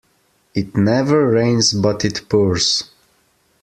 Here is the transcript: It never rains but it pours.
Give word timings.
It 0.55 0.75
never 0.75 1.27
rains 1.27 1.73
but 1.73 2.03
it 2.03 2.27
pours. 2.27 2.89